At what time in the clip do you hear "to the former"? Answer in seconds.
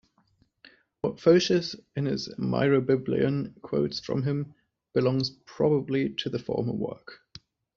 6.15-6.73